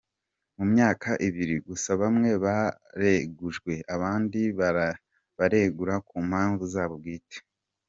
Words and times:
Mu 0.57 0.65
myaka 0.73 1.09
ibiri 1.27 1.55
gusa 1.67 1.89
bamwe 2.01 2.29
baregujwe, 2.43 3.73
abandi 3.95 4.39
baregura 5.37 5.95
ku 6.07 6.15
mpamvu 6.29 6.63
zabo 6.73 6.95
bwite. 7.03 7.37